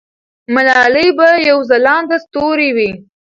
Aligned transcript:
ملالۍ 0.53 1.09
به 1.17 1.27
یو 1.49 1.57
ځلانده 1.69 2.17
ستوری 2.25 2.69
وي. 2.75 2.91